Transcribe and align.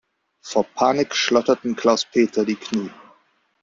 Vor 0.41 0.63
Panik 0.63 1.13
schlotterten 1.13 1.75
Klaus-Peter 1.75 2.43
die 2.43 2.55
Knie. 2.55 2.89